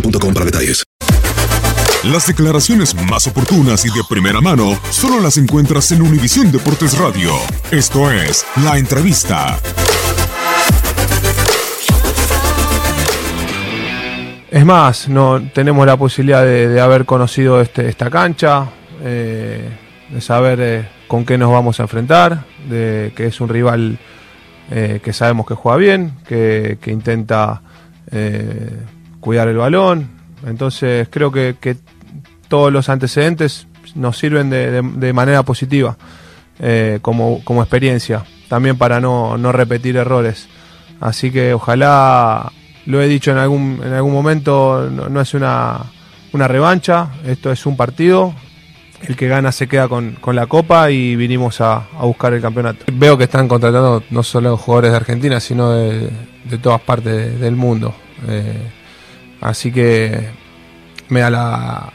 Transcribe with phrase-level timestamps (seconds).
[0.00, 0.84] boostmobile.com para detalles.
[2.04, 7.32] Las declaraciones más oportunas y de primera mano solo las encuentras en Univisión Deportes Radio.
[7.70, 9.58] Esto es La Entrevista.
[14.50, 18.68] Es más, no tenemos la posibilidad de, de haber conocido este, esta cancha,
[19.02, 19.68] eh,
[20.08, 23.98] de saber eh, con qué nos vamos a enfrentar, de que es un rival
[24.70, 27.60] eh, que sabemos que juega bien, que, que intenta
[28.12, 28.70] eh,
[29.26, 30.08] cuidar el balón.
[30.46, 31.56] Entonces creo que,
[32.46, 33.66] todos los antecedentes
[33.96, 35.96] nos sirven de, manera positiva
[36.60, 40.46] eh, como, como experiencia, también para no, no repetir errores.
[41.00, 42.52] Así que ojalá,
[42.86, 45.80] lo he dicho en algún, en algún momento, no, es una,
[46.32, 48.32] una revancha, esto es un partido.
[49.02, 52.40] El que gana se queda con, con la copa y vinimos a, a buscar el
[52.40, 52.84] campeonato.
[52.92, 56.10] Veo que están contratando no solo jugadores de Argentina, sino de,
[56.44, 57.92] de todas partes de- del mundo.
[58.28, 58.70] Eh,
[59.40, 60.28] así que
[61.08, 61.92] me da la,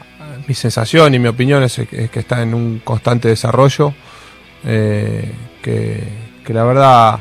[0.48, 3.94] mi sensación y mi opinión es, que- es que está en un constante desarrollo,
[4.64, 5.32] eh,
[5.62, 6.02] que,
[6.44, 7.20] que la verdad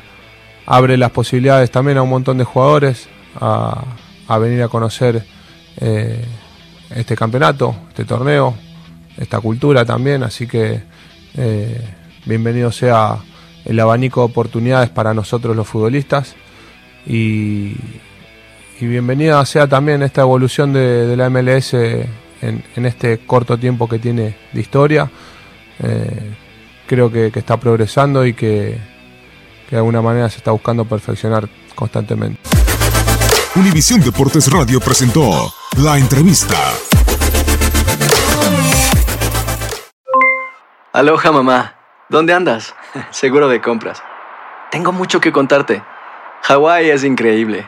[0.66, 3.84] abre las posibilidades también a un montón de jugadores a,
[4.28, 5.26] a venir a conocer
[5.78, 6.24] eh,
[6.96, 8.56] este campeonato, este torneo,
[9.18, 10.84] esta cultura también, así que
[11.36, 11.81] eh,
[12.26, 13.18] bienvenido sea
[13.66, 16.36] el abanico de oportunidades para nosotros los futbolistas
[17.06, 17.76] y,
[18.81, 23.88] y bienvenida sea también esta evolución de, de la MLS en, en este corto tiempo
[23.88, 25.09] que tiene de historia.
[25.84, 26.36] Eh,
[26.88, 28.80] creo que, que está progresando y que,
[29.69, 32.40] que de alguna manera se está buscando perfeccionar constantemente.
[33.56, 36.58] Univisión Deportes Radio presentó La Entrevista.
[40.92, 41.75] Aloha mamá,
[42.09, 42.74] ¿dónde andas?
[43.12, 44.02] Seguro de compras.
[44.72, 45.84] Tengo mucho que contarte.
[46.42, 47.68] Hawái es increíble.